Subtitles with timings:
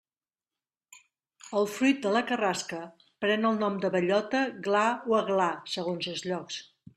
[1.59, 2.79] El fruit de la carrasca
[3.25, 6.59] pren el nom de bellota, gla o aglà, segons els llocs.